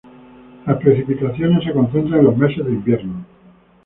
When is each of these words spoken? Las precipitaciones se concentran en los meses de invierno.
Las 0.65 0.77
precipitaciones 0.77 1.63
se 1.63 1.73
concentran 1.73 2.21
en 2.21 2.25
los 2.25 2.35
meses 2.35 2.65
de 2.65 2.71
invierno. 2.71 3.23